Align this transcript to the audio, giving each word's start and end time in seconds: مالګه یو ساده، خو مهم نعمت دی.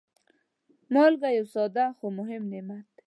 مالګه 0.93 1.29
یو 1.37 1.45
ساده، 1.53 1.85
خو 1.97 2.05
مهم 2.17 2.43
نعمت 2.51 2.85
دی. 2.95 2.99